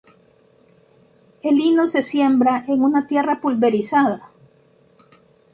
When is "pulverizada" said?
3.39-4.31